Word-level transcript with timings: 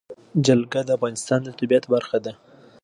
جلګه 0.45 0.81
د 0.85 0.89
افغانستان 0.97 1.39
د 1.43 1.47
طبیعت 1.59 1.85
برخه 1.93 2.17
ده. 2.25 2.33